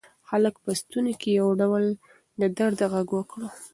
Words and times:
هلک 0.29 0.55
په 0.63 0.71
ستوني 0.79 1.13
کې 1.21 1.29
یو 1.39 1.49
ډول 1.61 1.85
د 2.39 2.41
درد 2.57 2.79
غږ 2.93 3.07
وکړ. 3.17 3.39